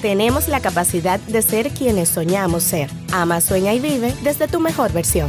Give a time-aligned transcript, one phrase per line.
[0.00, 2.90] tenemos la capacidad de ser quienes soñamos ser.
[3.12, 5.28] Ama, sueña y vive desde tu mejor versión.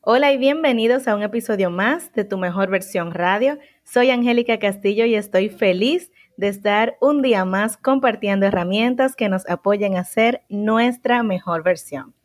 [0.00, 3.58] Hola y bienvenidos a un episodio más de Tu Mejor Versión Radio.
[3.82, 9.48] Soy Angélica Castillo y estoy feliz de estar un día más compartiendo herramientas que nos
[9.48, 12.15] apoyen a ser nuestra mejor versión.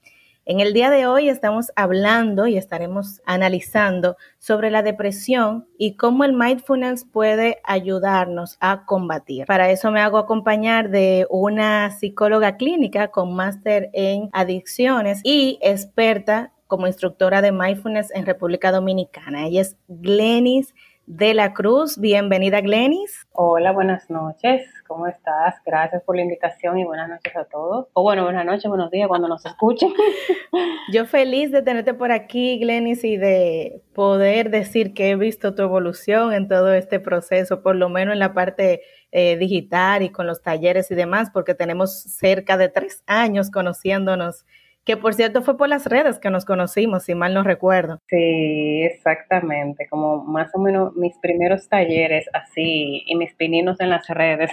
[0.52, 6.25] En el día de hoy estamos hablando y estaremos analizando sobre la depresión y cómo
[6.25, 9.46] el mindfulness puede ayudarnos a combatir.
[9.46, 16.52] Para eso me hago acompañar de una psicóloga clínica con máster en adicciones y experta
[16.68, 19.46] como instructora de mindfulness en República Dominicana.
[19.47, 21.97] Ella es Glenis de la Cruz.
[21.97, 23.25] Bienvenida, Glenis.
[23.32, 24.63] Hola, buenas noches.
[24.91, 25.55] ¿Cómo estás?
[25.65, 27.87] Gracias por la invitación y buenas noches a todos.
[27.93, 29.93] O bueno, buenas noches, buenos días cuando nos escuchen.
[30.91, 35.61] Yo feliz de tenerte por aquí, Glenis, y de poder decir que he visto tu
[35.61, 38.81] evolución en todo este proceso, por lo menos en la parte
[39.13, 44.45] eh, digital y con los talleres y demás, porque tenemos cerca de tres años conociéndonos
[44.85, 47.99] que por cierto fue por las redes que nos conocimos, si mal no recuerdo.
[48.07, 54.07] Sí, exactamente, como más o menos mis primeros talleres así y mis pininos en las
[54.07, 54.51] redes.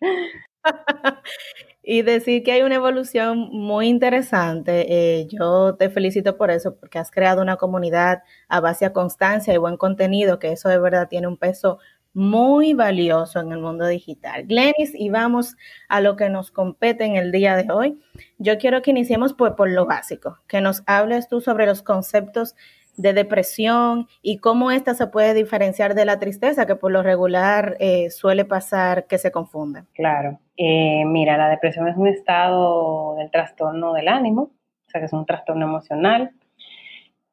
[1.82, 4.86] y decir que hay una evolución muy interesante.
[4.88, 9.52] Eh, yo te felicito por eso, porque has creado una comunidad a base de constancia
[9.52, 11.78] y buen contenido, que eso de verdad tiene un peso
[12.14, 14.44] muy valioso en el mundo digital.
[14.46, 15.56] Glenis, y vamos
[15.88, 18.00] a lo que nos compete en el día de hoy.
[18.38, 22.54] Yo quiero que iniciemos por, por lo básico, que nos hables tú sobre los conceptos
[22.96, 27.76] de depresión y cómo ésta se puede diferenciar de la tristeza, que por lo regular
[27.80, 29.82] eh, suele pasar que se confunde.
[29.94, 30.38] Claro.
[30.56, 35.12] Eh, mira, la depresión es un estado del trastorno del ánimo, o sea que es
[35.12, 36.30] un trastorno emocional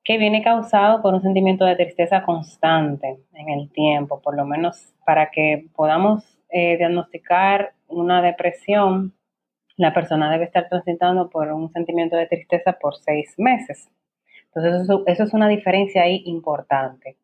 [0.04, 4.94] que viene causado por un sentimiento de tristeza constante en el tiempo, por lo menos
[5.06, 9.14] para que podamos eh, diagnosticar una depresión,
[9.78, 13.90] la persona debe estar transitando por un sentimiento de tristeza por seis meses.
[14.48, 17.18] Entonces, eso, eso es una diferencia ahí importante.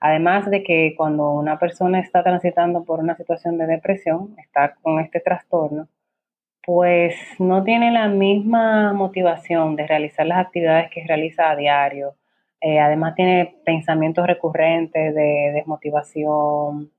[0.00, 5.00] Además de que cuando una persona está transitando por una situación de depresión, está con
[5.00, 5.88] este trastorno,
[6.64, 12.14] pues no tiene la misma motivación de realizar las actividades que realiza a diario.
[12.60, 16.90] Eh, además tiene pensamientos recurrentes de desmotivación,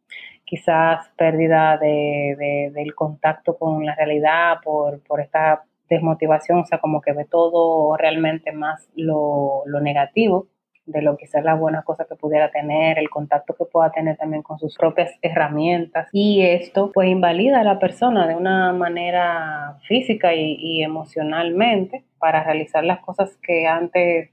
[0.46, 7.02] quizás pérdida de, del contacto con la realidad por, por, esta desmotivación, o sea, como
[7.02, 10.48] que ve todo realmente más lo, lo negativo
[10.90, 14.18] de lo que quizás la buena cosa que pudiera tener, el contacto que pueda tener
[14.18, 16.08] también con sus propias herramientas.
[16.12, 22.84] Y esto pues invalida a la persona de una manera física y, emocionalmente para realizar
[22.84, 24.30] las cosas que antes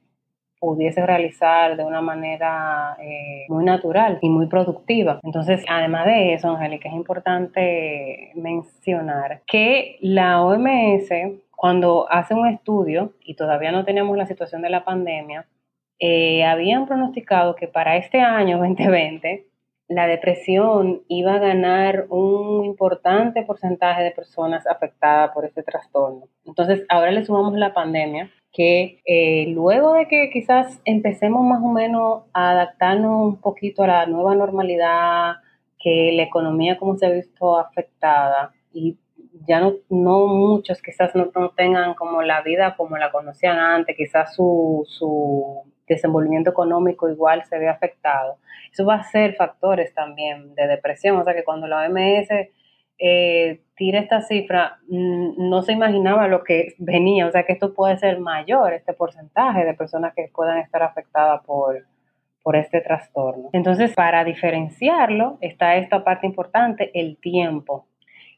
[0.66, 5.20] pudiese realizar de una manera eh, muy natural y muy productiva.
[5.22, 11.08] Entonces, además de eso, Angélica, es importante mencionar que la OMS,
[11.54, 15.46] cuando hace un estudio, y todavía no tenemos la situación de la pandemia,
[16.00, 19.46] eh, habían pronosticado que para este año 2020
[19.86, 26.26] la depresión iba a ganar un importante porcentaje de personas afectadas por este trastorno.
[26.44, 31.68] Entonces, ahora le sumamos la pandemia, que eh, luego de que quizás empecemos más o
[31.68, 35.34] menos a adaptarnos un poquito a la nueva normalidad,
[35.78, 38.96] que la economía como se ha visto afectada y
[39.46, 44.34] ya no, muchos quizás no, no tengan como la vida como la conocían antes, quizás
[44.34, 48.38] su, su desenvolvimiento económico igual se ve afectado.
[48.72, 52.28] Eso va a ser factores también de depresión, o sea que cuando la OMS
[52.98, 57.74] eh, tira esta cifra, mm, no se imaginaba lo que venía, o sea que esto
[57.74, 61.84] puede ser mayor, este porcentaje de personas que puedan estar afectadas por,
[62.42, 63.50] por este trastorno.
[63.52, 67.86] Entonces, para diferenciarlo, está esta parte importante, el tiempo.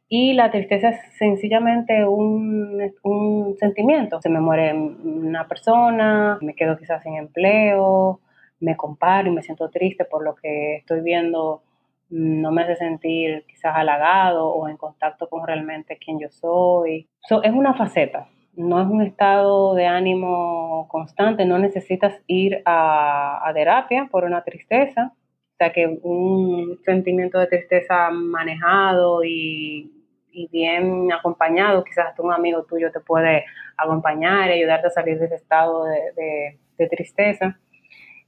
[0.08, 4.22] Y la tristeza es sencillamente un, un, sentimiento.
[4.22, 8.20] Se me muere una persona, me quedo quizás sin empleo,
[8.60, 11.62] me comparo y me siento triste por lo que estoy viendo,
[12.10, 17.08] no me hace sentir quizás halagado o en contacto con realmente quién yo soy.
[17.42, 24.08] es una faceta, no es un estado de ánimo constante, no necesitas ir a, terapia
[24.10, 25.12] por una tristeza.
[25.14, 29.92] O sea que un sentimiento de tristeza manejado y
[30.38, 33.44] y bien acompañado, quizás un amigo tuyo te puede
[33.76, 37.58] acompañar y ayudarte a salir de ese estado de, tristeza,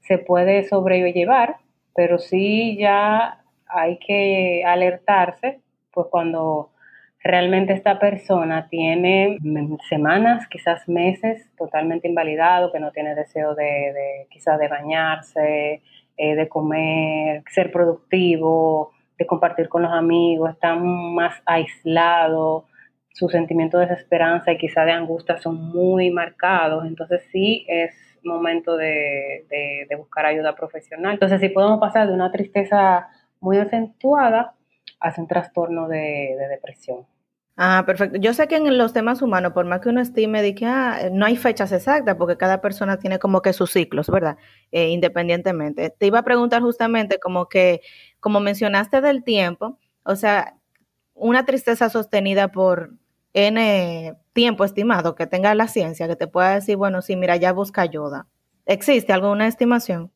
[0.00, 1.56] se puede sobrellevar,
[1.94, 3.39] pero sí ya
[3.72, 5.60] hay que alertarse,
[5.92, 6.70] pues cuando
[7.22, 9.38] realmente esta persona tiene
[9.88, 15.82] semanas, quizás meses totalmente invalidado, que no tiene deseo de, quizás de bañarse,
[16.16, 22.64] eh, de comer, ser productivo, de compartir con los amigos, están más aislados,
[23.12, 27.92] su sentimiento de desesperanza y quizá de angustia son muy marcados, entonces sí es
[28.24, 31.14] momento de, buscar ayuda profesional.
[31.14, 33.08] Entonces sí podemos pasar de una tristeza
[33.40, 34.54] muy acentuada
[35.00, 37.06] hacia un trastorno de, depresión.
[37.56, 38.18] Ah, perfecto.
[38.18, 41.10] Yo sé que en los temas humanos, por más que uno estime de que ah,
[41.12, 44.36] no hay fechas exactas, porque cada persona tiene como que sus ciclos, ¿verdad?
[44.72, 45.90] Eh, independientemente.
[45.90, 47.82] Te iba a preguntar justamente como que,
[48.20, 50.56] como mencionaste del tiempo, o sea,
[51.14, 52.92] una tristeza sostenida por
[53.34, 57.52] N tiempo estimado que tenga la ciencia, que te pueda decir, bueno, sí, mira, ya
[57.52, 58.26] busca ayuda.
[58.66, 60.12] ¿Existe alguna estimación?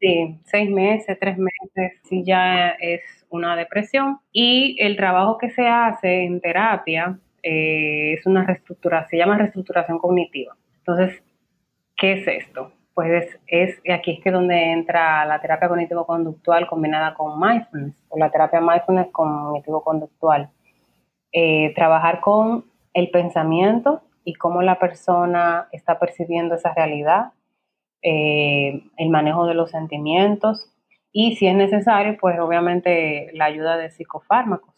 [0.00, 3.00] Sí, seis meses, tres meses, sí ya es
[3.30, 4.18] una depresión.
[4.32, 9.98] Y el trabajo que se hace en terapia eh, es una reestructuración, se llama reestructuración
[9.98, 10.56] cognitiva.
[10.78, 11.22] Entonces,
[11.96, 12.72] ¿qué es esto?
[12.94, 18.30] Pues es, aquí es que donde entra la terapia cognitivo-conductual combinada con mindfulness, o la
[18.30, 20.50] terapia mindfulness cognitivo-conductual.
[21.32, 22.64] Eh, trabajar con
[22.94, 27.32] el pensamiento y cómo la persona está percibiendo esa realidad,
[28.02, 30.70] eh, el manejo de los sentimientos
[31.12, 34.74] y si es necesario, pues obviamente la ayuda de psicofármacos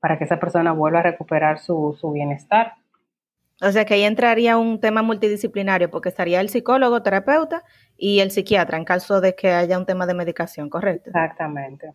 [0.00, 2.74] para que esa persona vuelva a recuperar su, su bienestar.
[3.62, 7.62] O sea que ahí entraría un tema multidisciplinario porque estaría el psicólogo, terapeuta
[7.96, 11.10] y el psiquiatra en caso de que haya un tema de medicación, ¿correcto?
[11.10, 11.92] Exactamente.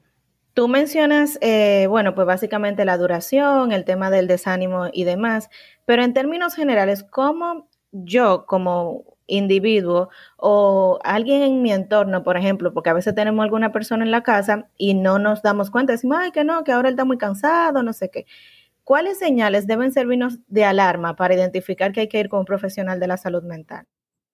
[0.53, 5.49] Tú mencionas, eh, bueno, pues básicamente la duración, el tema del desánimo y demás,
[5.85, 12.73] pero en términos generales, ¿cómo yo como individuo o alguien en mi entorno, por ejemplo,
[12.73, 16.17] porque a veces tenemos alguna persona en la casa y no nos damos cuenta, decimos,
[16.19, 18.25] ay, que no, que ahora él está muy cansado, no sé qué.
[18.83, 22.99] ¿Cuáles señales deben servirnos de alarma para identificar que hay que ir con un profesional
[22.99, 23.85] de la salud mental?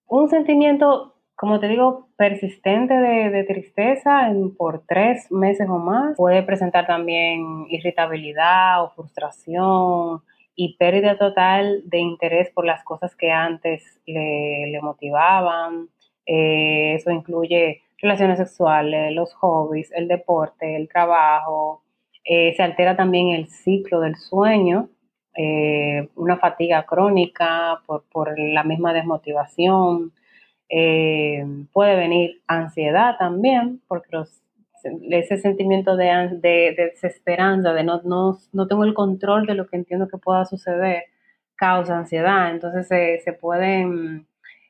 [0.08, 6.16] Un sentimiento como te digo, persistente de, tristeza por tres meses o más.
[6.16, 10.22] Puede presentar también irritabilidad o frustración
[10.56, 15.90] y pérdida total de interés por las cosas que antes le, motivaban.
[16.26, 21.84] Eh, eso incluye relaciones sexuales, los hobbies, el deporte, el trabajo.
[22.24, 24.90] Eh, se altera también el ciclo del sueño,
[25.36, 30.14] eh, una fatiga crónica por, por la misma desmotivación
[31.74, 34.16] puede venir ansiedad también, porque
[34.84, 40.18] ese sentimiento de, desesperanza, de no, no, tengo el control de lo que entiendo que
[40.18, 41.06] pueda suceder,
[41.56, 42.52] causa ansiedad.
[42.52, 44.28] Entonces se, pueden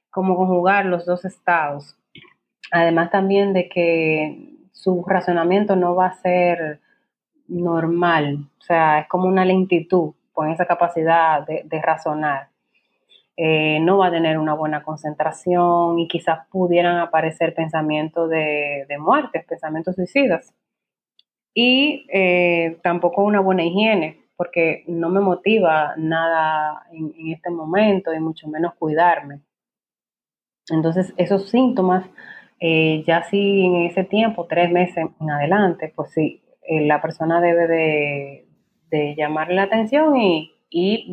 [0.10, 1.98] como conjugar los dos estados.
[2.72, 6.80] Además también de que su razonamiento no va a ser
[7.48, 12.51] normal, o sea, es como una lentitud con esa capacidad de razonar.
[13.38, 19.46] Eh, no va a tener una buena concentración y quizás pudieran aparecer pensamientos de, muerte,
[19.48, 20.54] pensamientos suicidas.
[21.54, 28.20] Y eh, tampoco una buena higiene, porque no me motiva nada en, este momento y
[28.20, 29.42] mucho menos cuidarme.
[30.70, 32.06] Entonces, esos síntomas,
[32.60, 37.68] eh, ya si en ese tiempo, tres meses en adelante, pues sí, la persona debe
[38.92, 40.52] de, llamarle la atención y,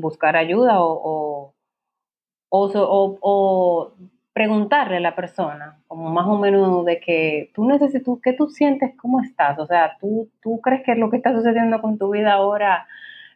[0.01, 1.28] buscar ayuda o,
[2.51, 3.93] o,
[4.33, 8.95] preguntarle a la persona, como más o menos de que tú necesitas, ¿qué tú sientes?
[8.97, 9.59] ¿Cómo estás?
[9.59, 12.87] O sea, ¿tú, tú crees que lo que está sucediendo con tu vida ahora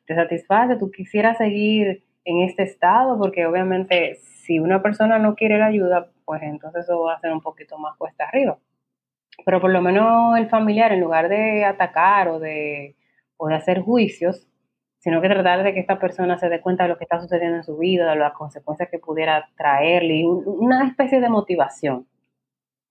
[0.06, 0.76] te satisface?
[0.76, 3.18] ¿Tú quisieras seguir en este estado?
[3.18, 7.32] Porque obviamente si una persona no quiere la ayuda, pues entonces eso va a ser
[7.32, 8.58] un poquito más cuesta arriba.
[9.44, 12.94] Pero por lo menos el familiar, en lugar de atacar o de,
[13.36, 14.46] o de hacer juicios,
[15.02, 17.56] sino que tratar de que esta persona se dé cuenta de lo que está sucediendo
[17.56, 22.06] en su vida, de las consecuencias que pudiera traerle, una especie de motivación,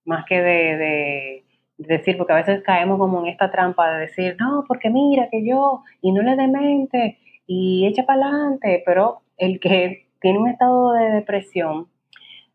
[0.04, 1.44] más que de,
[1.78, 5.42] decir, porque a veces caemos como en esta trampa de decir, no, porque mira que
[5.42, 10.92] yo, y no le demente, y echa para adelante, pero el que tiene un estado
[10.92, 11.88] de depresión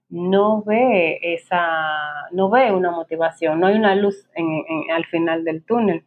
[0.09, 4.29] no ve esa, no ve una motivación, no hay una luz
[4.93, 6.05] al final del túnel,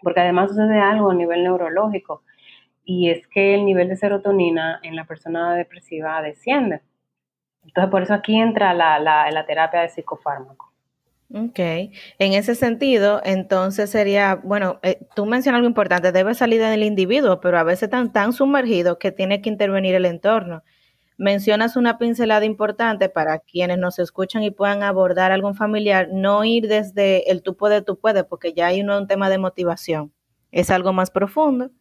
[0.00, 2.22] porque además sucede algo a nivel neurológico
[2.86, 6.82] y es que el nivel de serotonina en la persona depresiva desciende.
[7.64, 10.72] Entonces, por eso aquí entra la, la, terapia de psicofármaco.
[11.34, 16.84] Ok, en ese sentido, entonces sería, bueno, eh, tú mencionas algo importante, debe salir del
[16.84, 20.62] individuo, pero a veces están tan sumergido que tiene que intervenir el entorno.
[21.18, 26.68] Mencionas una pincelada importante para quienes nos escuchan y puedan abordar algún familiar, no ir
[26.68, 30.12] desde el tú puedes, tú puedes, porque ya hay un tema de motivación,
[30.52, 31.72] es algo más profundo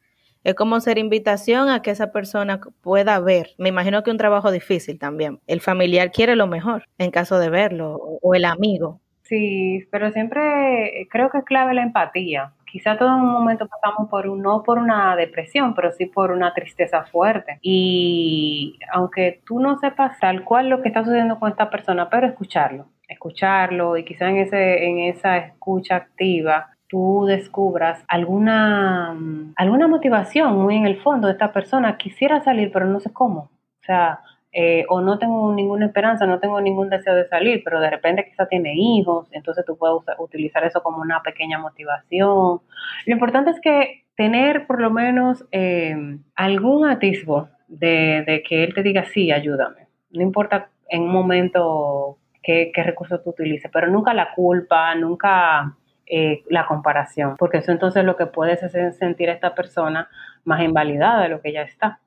[0.46, 3.50] es como ser invitación a que esa persona pueda ver.
[3.58, 5.40] Me imagino que un trabajo difícil también.
[5.48, 9.02] El familiar quiere lo mejor en caso de verlo, o, el amigo.
[9.24, 14.08] Sí, pero siempre creo que es clave la empatía, quizá todo en un momento pasamos
[14.08, 17.58] por un, no por una depresión, pero sí por una tristeza fuerte.
[17.62, 22.28] Y aunque tú no sepas tal cual lo que está sucediendo con esta persona, pero
[22.28, 29.15] escucharlo, escucharlo y quizá en, ese, en esa escucha activa tú descubras alguna,
[29.56, 31.98] alguna motivación muy en el fondo de esta persona.
[31.98, 33.50] Quisiera salir, pero no sé cómo.
[33.82, 34.20] O sea,
[34.51, 38.25] eh, o no tengo ninguna esperanza, no tengo ningún deseo de salir, pero de repente
[38.30, 42.62] quizá tiene hijos, entonces tú puedes utilizar eso como una pequeña motivación.
[43.06, 48.82] Lo importante es que tener por lo menos eh, algún atisbo de, que él te
[48.82, 49.88] diga, sí, ayúdame.
[50.12, 55.75] No importa en un momento qué, qué recursos tú utilices, pero nunca la culpa, nunca
[56.08, 60.10] eh, la comparación, porque eso entonces lo que puedes hacer sentir a esta persona
[60.44, 62.00] más invalidada de lo que ya está.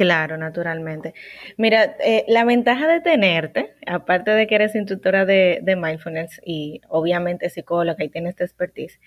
[0.00, 1.12] Claro, naturalmente.
[1.58, 7.50] Mira, eh, la ventaja de tenerte, aparte de que eres instructora de, mindfulness y obviamente
[7.50, 8.98] psicóloga y tienes esta expertise,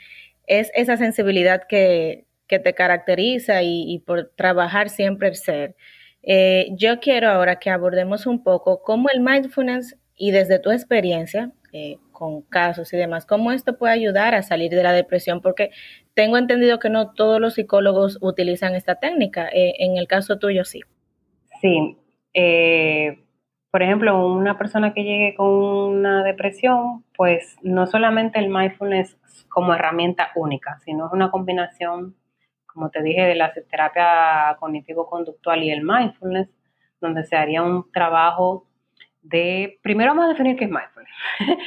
[0.45, 5.75] es esa sensibilidad que, te caracteriza y, por trabajar siempre el ser.
[6.21, 11.51] Eh, yo quiero ahora que abordemos un poco cómo el mindfulness y desde tu experiencia,
[11.75, 15.71] eh, con casos y demás, cómo esto puede ayudar a salir de la depresión, porque
[16.13, 19.49] tengo entendido que no todos los psicólogos utilizan esta técnica.
[19.49, 20.81] Eh, en el caso tuyo, sí.
[21.61, 21.97] Sí.
[22.35, 23.23] Eh,
[23.71, 29.17] por ejemplo, una persona que llegue con una depresión, pues no solamente el mindfulness
[29.49, 32.15] como herramienta única, sino es una combinación,
[32.67, 36.49] como te dije, de la terapia cognitivo-conductual y el mindfulness,
[37.01, 38.67] donde se haría un trabajo
[39.23, 41.13] de, primero vamos a definir qué es mindfulness.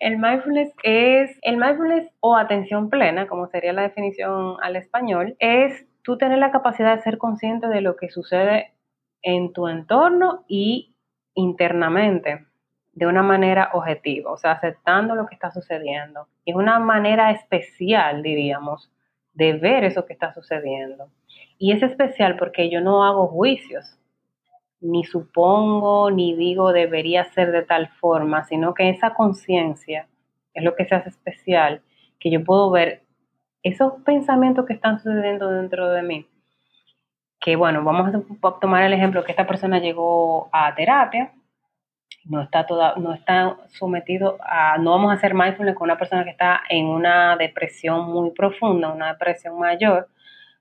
[0.00, 5.86] el mindfulness es, el mindfulness o atención plena, como sería la definición al español, es
[6.02, 8.72] tú tener la capacidad de ser consciente de lo que sucede
[9.22, 10.94] en tu entorno y
[11.34, 12.46] internamente
[12.92, 16.26] de una manera objetiva, o sea, aceptando lo que está sucediendo.
[16.44, 18.90] Y es una manera especial, diríamos,
[19.34, 21.08] de ver eso que está sucediendo.
[21.58, 23.98] Y es especial porque yo no hago juicios
[24.80, 30.08] ni supongo, ni digo debería ser de tal forma, sino que esa conciencia
[30.54, 31.82] es lo que se hace especial,
[32.18, 33.02] que yo puedo ver
[33.62, 36.26] esos pensamientos que están sucediendo dentro de mí.
[37.40, 41.32] Que bueno, vamos a tomar el ejemplo que esta persona llegó a terapia,
[42.24, 46.24] no está toda, no está sometido a, no vamos a hacer mindfulness con una persona
[46.24, 50.08] que está en una depresión muy profunda, una depresión mayor,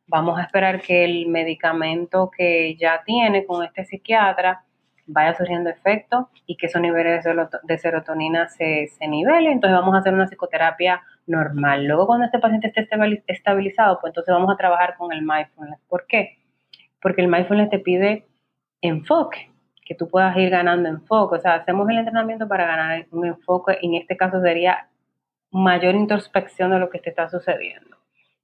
[0.07, 4.63] vamos a esperar que el medicamento que ya tiene con este psiquiatra
[5.05, 7.25] vaya surgiendo efecto y que esos niveles
[7.63, 9.53] de serotonina se, se nivelen.
[9.53, 11.85] Entonces vamos a hacer una psicoterapia normal.
[11.85, 12.87] Luego cuando este paciente esté
[13.27, 15.79] estabilizado, pues entonces vamos a trabajar con el mindfulness.
[15.87, 16.37] ¿Por qué?
[17.01, 18.25] Porque el mindfulness te pide
[18.81, 19.49] enfoque,
[19.85, 21.37] que tú puedas ir ganando enfoque.
[21.37, 23.77] O sea, hacemos el entrenamiento para ganar un enfoque.
[23.81, 24.89] En este caso sería
[25.51, 27.96] mayor introspección de lo que te está sucediendo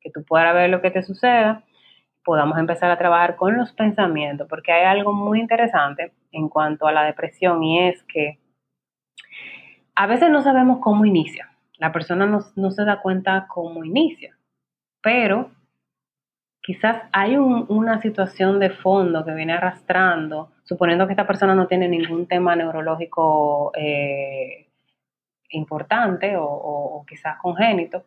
[0.03, 1.63] que tú puedas ver lo que te suceda,
[2.23, 6.91] podamos empezar a trabajar con los pensamientos, porque hay algo muy interesante en cuanto a
[6.91, 8.39] la depresión y es que
[9.95, 11.49] a veces no sabemos cómo inicia.
[11.77, 14.37] La persona no, se da cuenta cómo inicia,
[15.01, 15.51] pero
[16.61, 21.89] quizás hay una situación de fondo que viene arrastrando, suponiendo que esta persona no tiene
[21.89, 24.69] ningún tema neurológico eh,
[25.49, 28.05] importante o quizás congénito,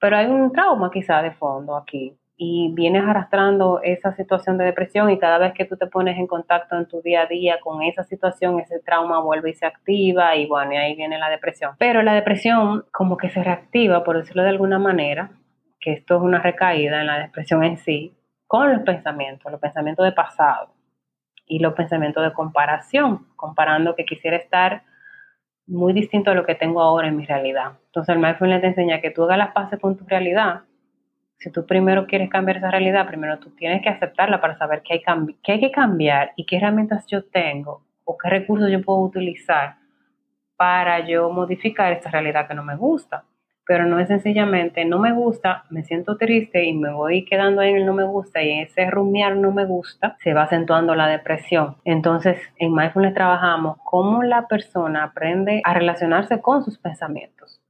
[0.00, 5.10] pero hay un trauma quizá de fondo aquí y vienes arrastrando esa situación de depresión
[5.10, 7.82] y cada vez que tú te pones en contacto en tu día a día con
[7.82, 11.72] esa situación, ese trauma vuelve y se activa y bueno, y ahí viene la depresión.
[11.78, 15.32] Pero la depresión como que se reactiva, por decirlo de alguna manera,
[15.80, 18.14] que esto es una recaída en la depresión en sí,
[18.46, 20.68] con los pensamientos, los pensamientos de pasado
[21.44, 24.84] y los pensamientos de comparación, comparando que quisiera estar
[25.68, 27.72] muy distinto a lo que tengo ahora en mi realidad.
[27.86, 30.62] Entonces el mindfulness te enseña que tú hagas las paces con tu realidad.
[31.38, 34.94] Si tú primero quieres cambiar esa realidad, primero tú tienes que aceptarla para saber qué
[34.94, 35.02] hay,
[35.42, 39.76] qué hay que cambiar y qué herramientas yo tengo o qué recursos yo puedo utilizar
[40.56, 43.24] para yo modificar esta realidad que no me gusta
[43.68, 47.76] pero no es sencillamente no me gusta, me siento triste y me voy quedando en
[47.76, 51.76] el no me gusta y ese rumiar no me gusta se va acentuando la depresión.
[51.84, 57.60] Entonces, en mindfulness trabajamos cómo la persona aprende a relacionarse con sus pensamientos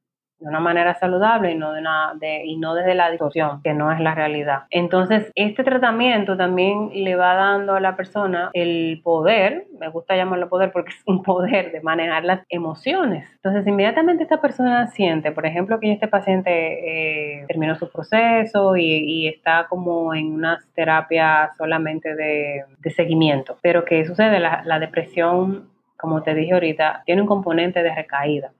[0.41, 3.75] de una manera saludable y no, de una, de, y no desde la distorsión, que
[3.75, 4.65] no es la realidad.
[4.71, 10.49] Entonces, este tratamiento también le va dando a la persona el poder, me gusta llamarlo
[10.49, 13.29] poder porque es un poder de manejar las emociones.
[13.37, 19.19] Entonces, inmediatamente esta persona siente, por ejemplo, que este paciente eh, terminó su proceso y,
[19.29, 22.65] está como en una terapia solamente de,
[22.95, 24.41] seguimiento, pero ¿qué sucede?
[24.41, 28.53] La, la depresión, como te dije ahorita, tiene un componente de recaída.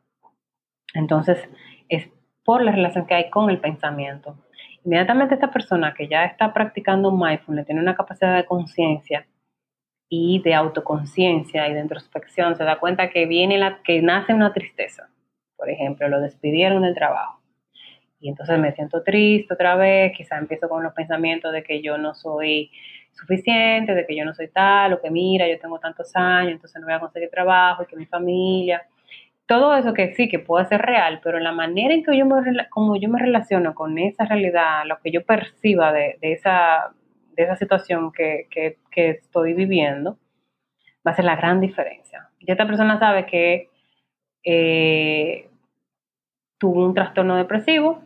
[0.95, 1.49] Entonces,
[1.89, 2.09] es
[2.45, 4.37] por la relación que hay con el pensamiento.
[4.85, 9.27] Inmediatamente esta persona que ya está practicando mindfulness tiene una capacidad de conciencia
[10.09, 14.53] y de autoconciencia y de introspección, se da cuenta que viene la, que nace una
[14.53, 15.11] tristeza.
[15.57, 17.43] Por ejemplo, lo despidieron del trabajo.
[18.21, 21.99] Y entonces me siento triste otra vez, quizá empiezo con los pensamientos de que yo
[21.99, 22.71] no soy
[23.13, 26.81] suficiente, de que yo no soy tal, o que mira, yo tengo tantos años, entonces
[26.81, 28.83] no voy a conseguir trabajo, y que mi familia,
[29.49, 32.35] todo eso que sí, que puede ser real, pero la manera en que yo me,
[32.69, 36.93] como yo me relaciono con esa realidad, lo que yo perciba de, esa,
[37.33, 38.47] de esa situación que,
[38.95, 40.19] estoy viviendo,
[41.05, 42.29] va a ser la gran diferencia.
[42.39, 43.71] Y esta persona sabe que
[44.45, 45.49] eh,
[46.59, 48.03] tuvo un trastorno depresivo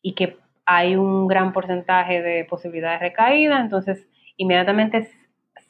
[0.00, 5.10] y que hay un gran porcentaje de posibilidades de recaída, entonces inmediatamente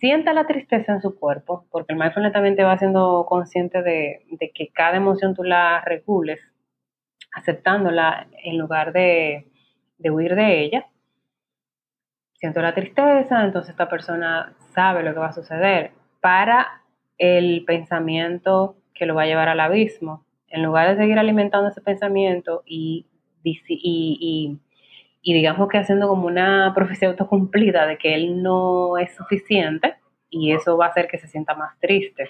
[0.03, 4.27] sienta la tristeza en su cuerpo, porque el mindfulness también te va haciendo consciente de,
[4.53, 6.41] que cada emoción tú la regules,
[7.33, 9.47] aceptándola en lugar de,
[10.01, 10.87] huir de ella.
[12.35, 15.93] Siento la tristeza, entonces esta persona sabe lo que va a suceder.
[16.21, 16.83] Para
[17.17, 21.81] el pensamiento que lo va a llevar al abismo, en lugar de seguir alimentando ese
[21.81, 23.07] pensamiento y,
[23.45, 24.59] y
[25.23, 29.95] y digamos que haciendo como una profecía autocumplida de que él no es suficiente
[30.29, 32.29] y eso va a hacer que se sienta más triste.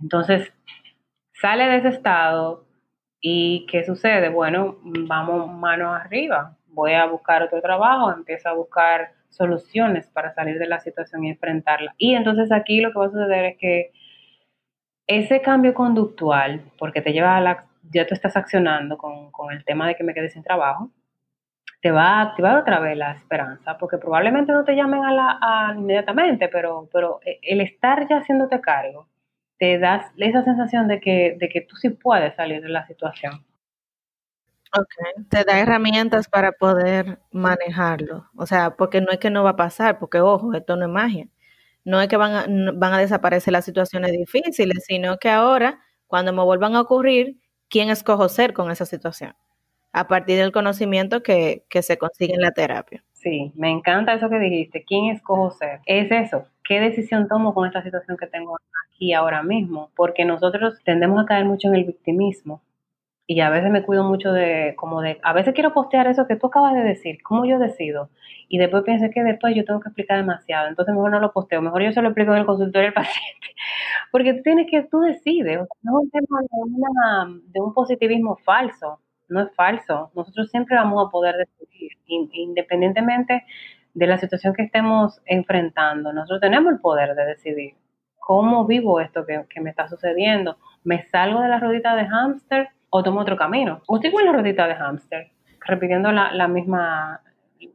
[0.00, 0.52] Entonces,
[1.32, 2.66] sale de ese estado
[3.20, 4.28] y ¿qué sucede?
[4.28, 10.58] Bueno, vamos manos arriba, voy a buscar otro trabajo, empiezo a buscar soluciones para salir
[10.58, 11.94] de la situación y enfrentarla.
[11.96, 13.92] Y entonces aquí lo que va a suceder es que
[15.06, 19.64] ese cambio conductual, porque te lleva a la, ya tú estás accionando con, con el
[19.64, 20.90] tema de que me quedé sin trabajo,
[21.82, 25.74] te va a activar otra vez la esperanza, porque probablemente no te llamen a la,
[25.76, 29.08] inmediatamente, pero, pero el estar ya haciéndote cargo,
[29.58, 33.44] te das esa sensación de que, de que tú sí puedes salir de la situación.
[34.78, 34.94] Ok,
[35.28, 38.28] te da herramientas para poder manejarlo.
[38.36, 40.92] O sea, porque no es que no va a pasar, porque ojo, esto no es
[40.92, 41.28] magia.
[41.84, 46.32] No es que van a, van a desaparecer las situaciones difíciles, sino que ahora, cuando
[46.32, 49.34] me vuelvan a ocurrir, ¿quién escojo ser con esa situación?
[49.92, 53.04] A partir del conocimiento que, se consigue en la terapia.
[53.12, 54.84] Sí, me encanta eso que dijiste.
[54.84, 55.80] ¿Quién escojo ser?
[55.86, 56.46] Es eso.
[56.64, 58.56] ¿Qué decisión tomo con esta situación que tengo
[58.88, 59.90] aquí ahora mismo?
[59.94, 62.62] Porque nosotros tendemos a caer mucho en el victimismo.
[63.26, 66.36] Y a veces me cuido mucho de, como de, a veces quiero postear eso que
[66.36, 68.10] tú acabas de decir, cómo yo decido.
[68.48, 70.68] Y después pienso que después yo tengo que explicar demasiado.
[70.68, 73.46] Entonces mejor no lo posteo, mejor yo se lo explico en el consultorio del paciente.
[74.10, 75.58] Porque tú tienes que, tú decides.
[75.82, 80.10] no es un tema de, de un positivismo falso no es falso.
[80.14, 83.44] Nosotros siempre vamos a poder decidir, independientemente
[83.94, 86.12] de la situación que estemos enfrentando.
[86.12, 87.74] Nosotros tenemos el poder de decidir
[88.18, 90.56] cómo vivo esto que, me está sucediendo.
[90.84, 93.82] ¿Me salgo de la ruedita de hámster o tomo otro camino?
[93.86, 95.30] O sigo en la ruedita de hámster,
[95.66, 97.20] repitiendo la, misma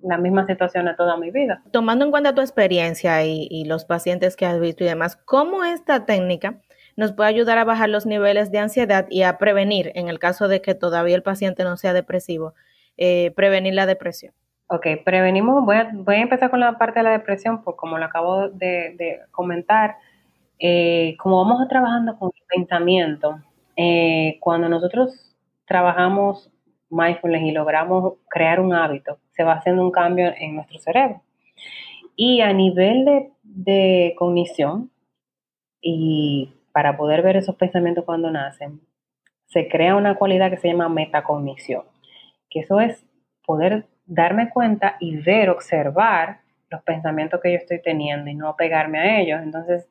[0.01, 1.61] la misma situación de toda mi vida.
[1.71, 5.63] Tomando en cuenta tu experiencia y, y, los pacientes que has visto y demás, ¿cómo
[5.63, 6.59] esta técnica
[6.97, 10.47] nos puede ayudar a bajar los niveles de ansiedad y a prevenir, en el caso
[10.47, 12.55] de que todavía el paciente no sea depresivo,
[12.97, 14.33] eh, prevenir la depresión.
[14.69, 17.99] Ok, prevenimos, voy a, voy a empezar con la parte de la depresión, porque como
[17.99, 19.97] lo acabo de, comentar,
[20.59, 23.39] eh, como vamos trabajando con el pensamiento,
[23.75, 26.51] eh, cuando nosotros trabajamos
[26.89, 31.21] mindfulness y logramos crear un hábito, se va haciendo un cambio en nuestro cerebro.
[32.15, 34.89] Y a nivel de, de cognición
[35.79, 38.81] y para poder ver esos pensamientos cuando nacen,
[39.47, 41.81] se crea una cualidad que se llama metacognición,
[42.51, 43.03] que eso es
[43.43, 48.99] poder darme cuenta y ver, observar los pensamientos que yo estoy teniendo y no pegarme
[48.99, 49.41] a ellos.
[49.41, 49.89] Entonces,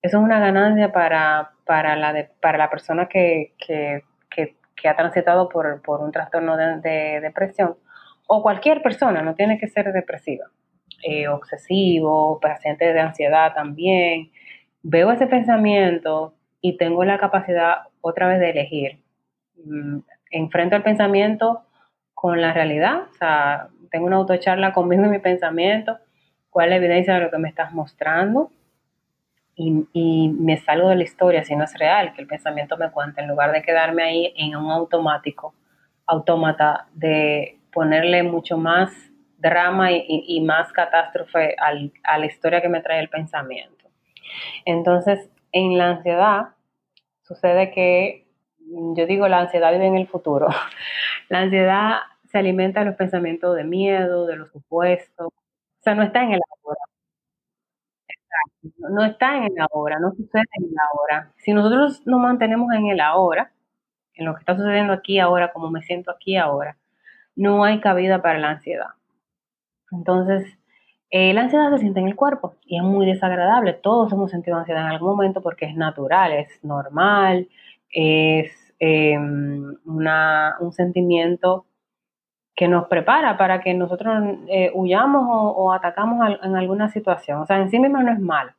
[0.00, 3.52] eso es una ganancia para, para, la, para la persona que,
[4.84, 7.76] ha transitado por, un trastorno de, depresión
[8.26, 10.46] o cualquier persona, no tiene que ser depresiva,
[11.02, 14.31] eh, obsesivo, paciente de ansiedad también,
[14.82, 18.98] veo ese pensamiento y tengo la capacidad otra vez de elegir.
[19.64, 19.98] Mm,
[20.30, 21.62] enfrento el pensamiento
[22.14, 25.98] con la realidad, o sea, tengo una autocharla conmigo y mi pensamiento,
[26.50, 28.50] cuál es la evidencia de lo que me estás mostrando
[29.54, 33.20] y, me salgo de la historia si no es real, que el pensamiento me cuente,
[33.20, 35.54] en lugar de quedarme ahí en un automático,
[36.06, 38.90] autómata, de ponerle mucho más
[39.38, 43.81] drama y, y más catástrofe al, a la historia que me trae el pensamiento.
[44.64, 46.54] Entonces, en la ansiedad
[47.22, 48.26] sucede que,
[48.58, 50.48] yo digo, la ansiedad vive en el futuro.
[51.28, 55.28] La ansiedad se alimenta de los pensamientos de miedo, de los supuestos.
[55.28, 56.80] O sea, no está en el ahora.
[58.08, 58.88] Exacto.
[58.90, 61.32] No está en el ahora, no sucede en el ahora.
[61.36, 63.52] Si nosotros nos mantenemos en el ahora,
[64.14, 66.76] en lo que está sucediendo aquí ahora, como me siento aquí ahora,
[67.36, 68.88] no hay cabida para la ansiedad.
[69.92, 70.58] Entonces,
[71.14, 73.74] eh, la ansiedad se siente en el cuerpo y es muy desagradable.
[73.74, 77.48] Todos hemos sentido ansiedad en algún momento porque es natural, es normal,
[77.90, 81.66] es em, un sentimiento
[82.56, 87.40] que nos prepara para que nosotros eh, huyamos o, atacamos en alguna situación.
[87.42, 88.54] O sea, en sí misma no es mal,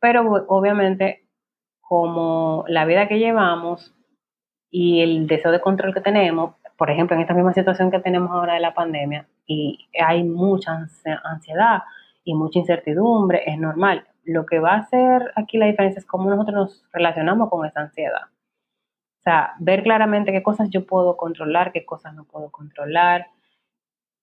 [0.00, 1.26] pero obviamente
[1.82, 3.94] como la vida que llevamos
[4.70, 8.30] y el deseo de control que tenemos, por ejemplo, en esta misma situación que tenemos
[8.30, 10.86] ahora de la pandemia, y hay mucha
[11.24, 11.82] ansiedad
[12.24, 14.06] y mucha incertidumbre, es normal.
[14.24, 17.80] Lo que va a hacer aquí la diferencia es cómo nosotros nos relacionamos con esa
[17.80, 18.22] ansiedad.
[18.24, 23.26] O sea, ver claramente qué cosas yo puedo controlar, qué cosas no puedo controlar.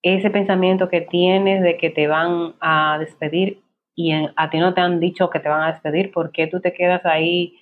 [0.02, 3.62] Ese pensamiento que tienes de que te van a despedir
[3.96, 6.62] y a ti no te han dicho que te van a despedir, ¿por qué tú
[6.62, 7.60] te quedas ahí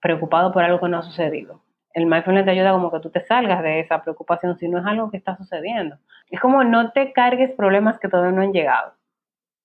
[0.00, 1.62] preocupado por algo que no ha sucedido?
[1.94, 4.86] El mindfulness te ayuda como que tú te salgas de esa preocupación si no es
[4.86, 5.98] algo que está sucediendo.
[6.30, 8.94] Es como no te cargues problemas que todavía no han llegado.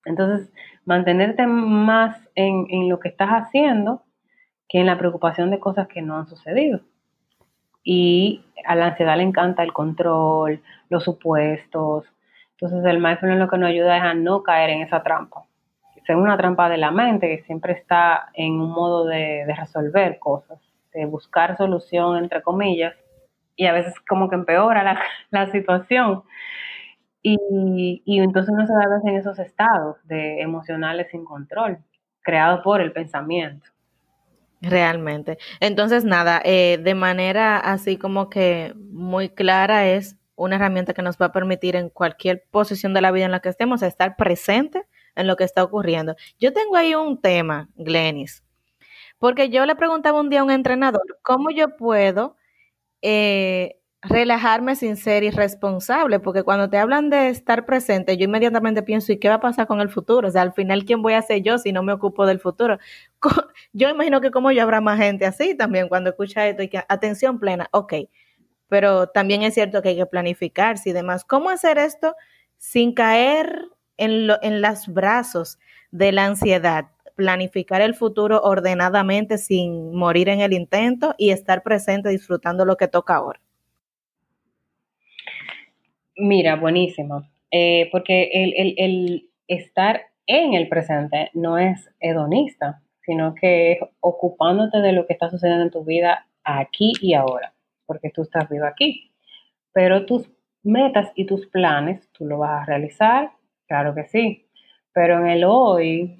[0.06, 0.52] Entonces,
[0.86, 4.04] mantenerte más en, lo que estás haciendo
[4.70, 6.82] que en la preocupación de cosas que no han sucedido
[7.84, 12.06] y a la ansiedad le encanta el control, los supuestos.
[12.52, 15.46] Entonces el mindfulness lo que nos ayuda es a no caer en esa trampa.
[16.08, 20.60] Es una trampa de la mente que siempre está en un modo de, resolver cosas,
[20.98, 22.96] de buscar solución, entre comillas,
[23.56, 25.00] y a veces como que empeora
[25.32, 26.24] la, situación.
[27.22, 31.80] Y, y, entonces uno se da en esos estados de emocionales sin control,
[32.22, 33.68] creados por el pensamiento.
[34.62, 35.38] Realmente.
[35.60, 41.18] Entonces, nada, eh, de manera así como que muy clara es una herramienta que nos
[41.18, 44.84] va a permitir en cualquier posición de la vida en la que estemos estar presente
[45.16, 46.16] en lo que está ocurriendo.
[46.40, 48.44] Yo tengo ahí un tema, Glenis,
[49.20, 52.36] porque yo le preguntaba un día a un entrenador, ¿cómo yo puedo
[53.02, 59.12] eh, relajarme sin ser irresponsable, porque cuando te hablan de estar presente, yo inmediatamente pienso,
[59.12, 60.28] ¿y qué va a pasar con el futuro?
[60.28, 62.78] O sea, al final, ¿quién voy a ser yo si no me ocupo del futuro?
[63.74, 66.84] Yo imagino que como yo habrá más gente así también cuando escucha esto y que
[66.88, 67.94] atención plena, ok,
[68.68, 71.24] pero también es cierto que hay que planificarse y demás.
[71.26, 72.16] ¿Cómo hacer esto
[72.58, 75.60] sin caer en, en los brazos
[75.92, 76.86] de la ansiedad?
[77.18, 82.88] Planificar el futuro ordenadamente sin morir en el intento y estar presente disfrutando lo que
[82.88, 83.42] toca ahora.
[86.16, 87.28] Mira, buenísimo.
[87.52, 94.92] Eh, porque el, estar en el presente no es hedonista, sino que es ocupándote de
[94.92, 97.54] lo que está sucediendo en tu vida aquí y ahora,
[97.86, 99.12] porque tú estás vivo aquí.
[99.74, 100.30] Pero tus
[100.62, 103.32] metas y tus planes, tú lo vas a realizar,
[103.68, 104.46] claro que sí.
[104.94, 106.18] Pero en el hoy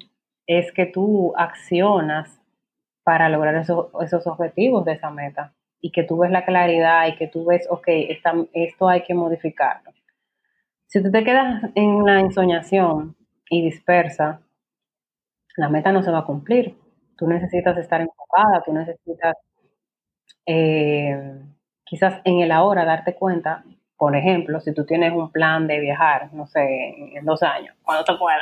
[0.48, 2.40] es que tú accionas
[3.04, 7.28] para lograr esos objetivos de esa meta y que tú ves la claridad y que
[7.28, 7.86] tú ves, ok,
[8.52, 9.92] esto hay que modificarlo.
[10.86, 13.14] Si tú te quedas en la ensoñación
[13.48, 14.40] y dispersa,
[15.56, 16.76] la meta no se va a cumplir.
[17.16, 19.36] Tú necesitas estar enfocada, tú necesitas
[20.46, 21.42] eh,
[21.84, 23.64] quizás en el ahora darte cuenta,
[23.98, 26.60] por ejemplo, si tú tienes un plan de viajar, no sé,
[27.16, 28.40] en dos años, cuando te puedas,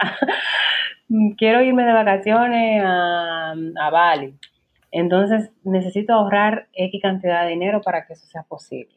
[1.36, 4.34] quiero irme de vacaciones a, a Bali
[4.90, 8.94] entonces necesito ahorrar X cantidad de dinero para que eso sea posible.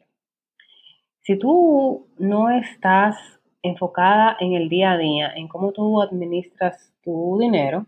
[1.20, 3.16] Si tú no estás
[3.62, 7.84] enfocada en el día a día, en cómo tú administras tu dinero,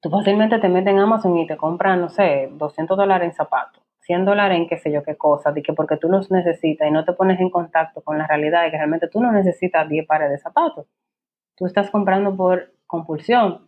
[0.00, 3.82] tú fácilmente te metes en Amazon y te compras, no sé, 200 dólares en zapatos,
[4.02, 6.92] 100 dólares en qué sé yo qué cosas, de que porque tú los necesitas y
[6.92, 10.06] no te pones en contacto con la realidad de que realmente tú no necesitas 10
[10.06, 10.86] pares de zapatos.
[11.56, 13.66] Tú estás comprando por compulsión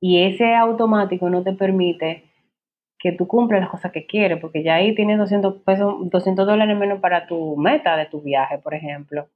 [0.00, 2.24] y ese automático no te permite
[2.98, 6.76] que tú cumples las cosas que quieres, porque ya ahí tienes 200 pesos, 200 dólares
[6.76, 9.28] menos para tu meta de tu viaje, por ejemplo.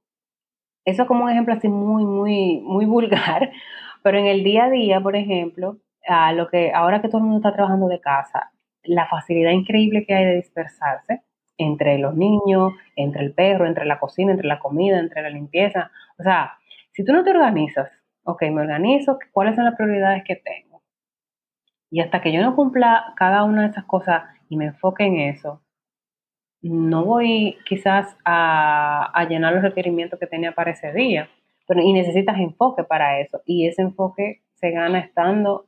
[0.85, 3.51] Eso como un ejemplo así muy, muy, muy vulgar,
[4.03, 7.23] pero en el día a día, por ejemplo, a lo que ahora que todo el
[7.23, 8.51] mundo está trabajando de casa,
[8.83, 11.23] la facilidad increíble que hay de dispersarse
[11.57, 15.91] entre los niños, entre el perro, entre la cocina, entre la comida, entre la limpieza.
[16.17, 16.53] O sea,
[16.91, 17.89] si tú no te organizas,
[18.29, 20.81] ok, me organizo, ¿cuáles son las prioridades que tengo?
[21.91, 25.19] Y hasta que yo no cumpla cada una de esas cosas y me enfoque en
[25.19, 25.61] eso,
[26.61, 31.29] no voy quizás a, llenar los requerimientos que tenía para ese día.
[31.67, 33.41] Pero, y necesitas enfoque para eso.
[33.45, 35.65] Y ese enfoque se gana estando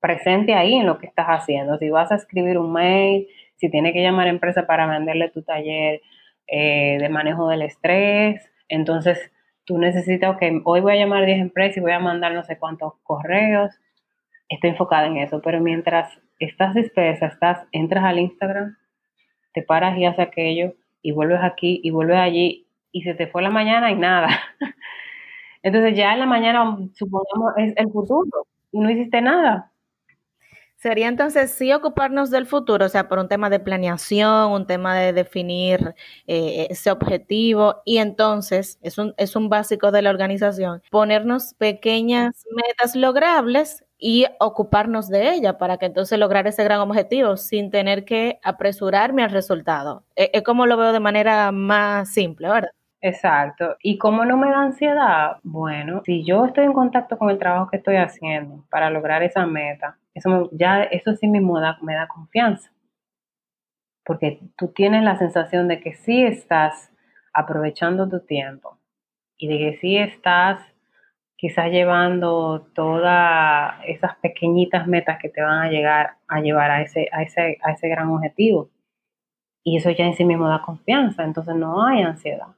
[0.00, 1.78] presente ahí en lo que estás haciendo.
[1.78, 5.42] Si vas a escribir un mail, si tienes que llamar a empresa para venderle tu
[5.42, 6.00] taller
[6.48, 9.30] eh, de manejo del estrés, entonces
[9.64, 12.44] tú necesitas, ok, hoy voy a llamar a 10 empresas y voy a mandar no
[12.44, 13.70] sé cuántos correos
[14.48, 18.76] estoy enfocada en eso, pero mientras estás dispersa, estás, entras al Instagram,
[19.54, 23.42] te paras y haces aquello y vuelves aquí y vuelves allí y se te fue
[23.42, 24.28] la mañana y nada.
[25.62, 29.71] Entonces ya en la mañana, supongamos, es el futuro y no hiciste nada.
[30.82, 34.96] Sería entonces sí ocuparnos del futuro, o sea, por un tema de planeación, un tema
[34.96, 35.94] de definir
[36.26, 42.44] eh, ese objetivo y entonces es un, es un básico de la organización, ponernos pequeñas
[42.50, 48.04] metas logrables y ocuparnos de ella para que entonces lograr ese gran objetivo sin tener
[48.04, 50.02] que apresurarme al resultado.
[50.16, 52.70] Es, es como lo veo de manera más simple, ¿verdad?
[53.02, 53.76] Exacto.
[53.82, 55.38] ¿Y cómo no me da ansiedad?
[55.42, 59.44] Bueno, si yo estoy en contacto con el trabajo que estoy haciendo para lograr esa
[59.44, 62.70] meta, eso ya eso sí mismo me da confianza.
[64.04, 66.92] Porque tú tienes la sensación de que sí estás
[67.34, 68.78] aprovechando tu tiempo
[69.36, 70.60] y de que sí estás
[71.36, 77.08] quizás llevando todas esas pequeñitas metas que te van a llegar a llevar a ese,
[77.12, 78.70] a ese, a ese gran objetivo.
[79.64, 82.48] Y eso ya en sí mismo da confianza, entonces no hay ansiedad.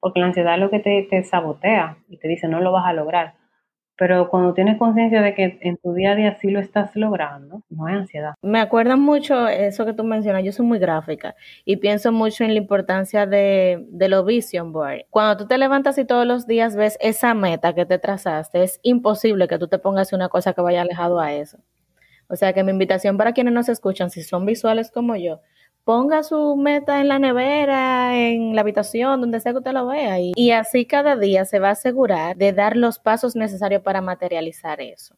[0.00, 2.86] Porque la ansiedad es lo que te, te sabotea y te dice no lo vas
[2.86, 3.34] a lograr.
[4.00, 7.60] Pero cuando tienes conciencia de que en tu día a día sí lo estás logrando,
[7.68, 8.32] no hay ansiedad.
[8.40, 11.34] Me acuerda mucho eso que tú mencionas, yo soy muy gráfica
[11.66, 15.04] y pienso mucho en la importancia de, de los vision board.
[15.10, 18.80] Cuando tú te levantas y todos los días ves esa meta que te trazaste, es
[18.82, 21.58] imposible que tú te pongas una cosa que vaya alejado a eso.
[22.30, 25.40] O sea que mi invitación para quienes nos escuchan, si son visuales como yo,
[25.84, 30.18] ponga su meta en la nevera, en la habitación, donde sea que usted lo vea.
[30.20, 34.80] Y, así cada día se va a asegurar de dar los pasos necesarios para materializar
[34.80, 35.16] eso.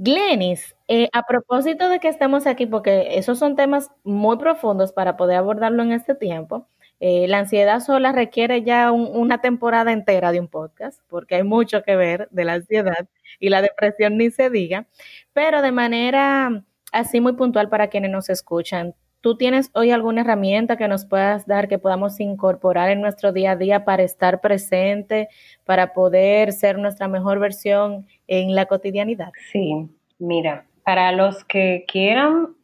[0.00, 5.16] Glenis, eh, a propósito de que estemos aquí, porque esos son temas muy profundos para
[5.16, 6.68] poder abordarlo en este tiempo,
[7.00, 11.82] eh, la ansiedad sola requiere ya una temporada entera de un podcast, porque hay mucho
[11.82, 14.86] que ver de la ansiedad y la depresión ni se diga,
[15.32, 18.94] pero de manera así muy puntual para quienes nos escuchan.
[19.20, 23.52] ¿Tú tienes hoy alguna herramienta que nos puedas dar que podamos incorporar en nuestro día
[23.52, 25.28] a día para estar presente,
[25.64, 29.32] para poder ser nuestra mejor versión en la cotidianidad?
[29.50, 29.88] Sí,
[30.20, 32.54] mira, para los que quieran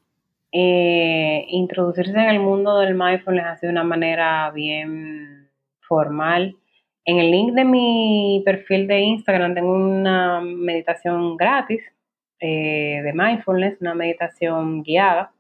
[0.53, 5.49] eh, introducirse en el mundo del mindfulness de una manera bien
[5.81, 6.57] formal,
[7.05, 11.83] en el link de mi perfil de Instagram tengo una meditación gratis
[12.47, 15.33] eh, de mindfulness, una meditación guiada.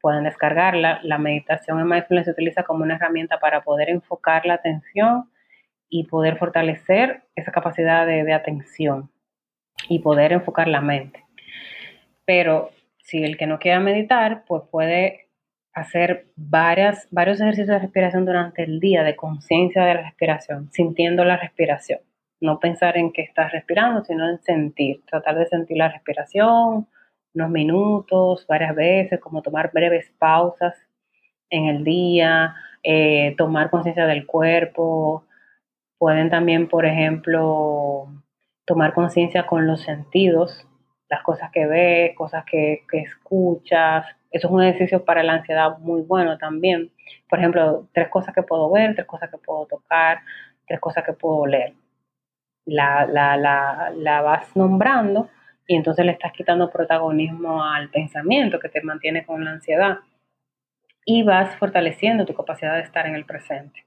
[0.00, 1.00] Pueden descargarla.
[1.02, 5.28] La meditación en mindfulness se utiliza como una herramienta para poder enfocar la atención
[5.88, 9.10] y poder fortalecer esa capacidad de, atención
[9.88, 11.24] y poder enfocar la mente.
[12.24, 15.26] Pero si el que no quiera meditar, pues puede
[15.72, 21.24] hacer varias, varios ejercicios de respiración durante el día, de conciencia de la respiración, sintiendo
[21.24, 21.98] la respiración
[22.40, 26.86] no pensar en que estás respirando, sino en sentir, tratar de sentir la respiración,
[27.34, 30.74] unos minutos, varias veces, como tomar breves pausas
[31.50, 35.24] en el día, eh, tomar conciencia del cuerpo.
[35.98, 38.08] Pueden también, por ejemplo,
[38.64, 40.66] tomar conciencia con los sentidos,
[41.08, 44.06] las cosas que ves, cosas que, que escuchas.
[44.30, 46.92] Eso es un ejercicio para la ansiedad muy bueno también.
[47.28, 50.20] Por ejemplo, tres cosas que puedo ver, tres cosas que puedo tocar,
[50.66, 51.74] tres cosas que puedo leer
[52.66, 55.28] la, la, la, la vas nombrando
[55.66, 59.98] y entonces le estás quitando protagonismo al pensamiento que te mantiene con la ansiedad
[61.04, 63.84] y vas fortaleciendo tu capacidad de estar en el presente.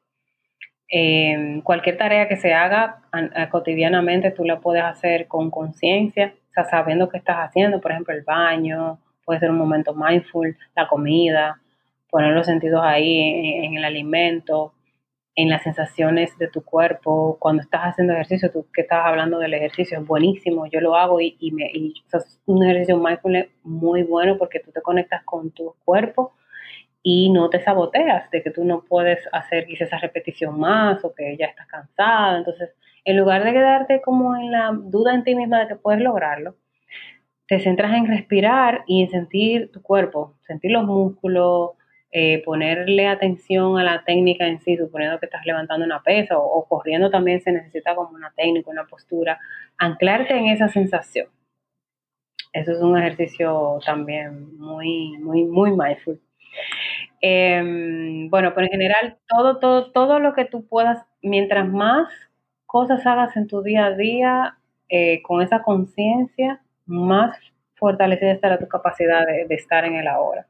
[0.90, 3.02] Em, cualquier tarea que se haga
[3.52, 6.34] cotidianamente tú la puedes hacer con conciencia,
[6.70, 11.60] sabiendo qué estás haciendo, por ejemplo, el baño, puede ser un momento mindful, la comida,
[12.10, 14.74] poner los sentidos ahí en el alimento,
[15.38, 19.54] en las sensaciones de tu cuerpo, cuando estás haciendo ejercicio, tú que estabas hablando del
[19.54, 24.02] ejercicio, es buenísimo, yo lo hago y, y, me, y es un ejercicio mindfulness muy
[24.02, 26.34] bueno porque tú te conectas con tu cuerpo
[27.04, 31.13] y no te saboteas de que tú no puedes hacer quizás esa repetición más o
[31.13, 32.39] que ya estás cansada.
[32.39, 32.71] Entonces,
[33.06, 36.56] en lugar de quedarte como en la duda en ti misma de que puedes lograrlo,
[37.47, 41.77] te centras en respirar y en sentir tu cuerpo, sentir los músculos,
[42.12, 46.65] eh, ponerle atención a la técnica en sí, suponiendo que estás levantando una pesa o,
[46.67, 49.39] corriendo también se necesita como una técnica, una postura,
[49.78, 51.28] anclarte en esa sensación.
[52.54, 56.20] Eso es un ejercicio también muy, muy, muy mindful.
[57.22, 62.10] Em, bueno, pero en general, todo, todo, todo lo que tú puedas, mientras más
[62.65, 64.58] cosas hagas en tu día a día
[64.89, 67.38] eh, con esa conciencia, más
[67.76, 70.48] fortalecida estará tu capacidad de estar en el ahora.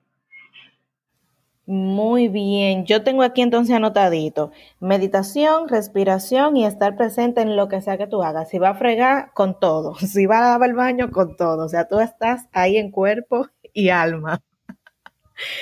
[1.69, 7.82] Muy bien, yo tengo aquí entonces anotadito, meditación, respiración y estar presente en lo que
[7.82, 8.47] sea que tú hagas.
[8.49, 9.93] Si va a fregar, con todo.
[9.99, 11.65] Si va a lavar el baño, con todo.
[11.65, 14.41] O sea, tú estás ahí en cuerpo y alma.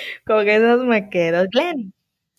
[0.26, 1.46] Con eso me quedo.
[1.50, 1.92] Glenn,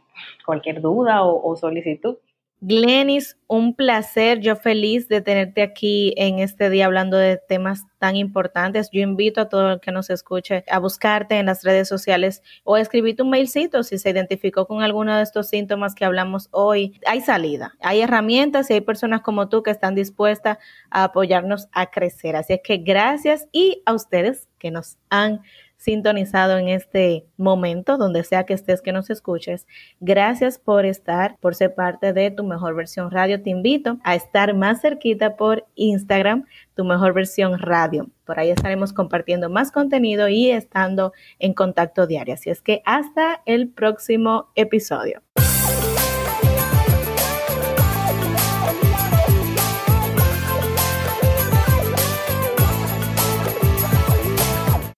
[0.45, 2.17] cualquier duda o solicitud.
[2.59, 8.15] Glenis, un placer, yo feliz de tenerte aquí en este día hablando de temas tan
[8.15, 8.89] importantes.
[8.91, 12.73] Yo invito a todo el que nos escuche a buscarte en las redes sociales o
[12.73, 16.99] a escribirte un mailcito si se identificó con alguno de estos síntomas que hablamos hoy.
[17.05, 20.57] Hay salida, hay herramientas y hay personas como tú que están dispuestas
[20.89, 22.35] a apoyarnos a crecer.
[22.35, 25.41] Así es que gracias y a ustedes que nos han
[25.77, 29.67] sintonizado en este momento, donde sea que estés que nos escuches.
[29.99, 33.41] Gracias por estar, por ser parte de tu mejor versión radio.
[33.41, 38.09] Te invito a estar más cerquita por Instagram, tu mejor versión radio.
[38.25, 42.33] Por ahí estaremos compartiendo más contenido y estando en contacto diario.
[42.33, 45.21] Así es que hasta el próximo episodio.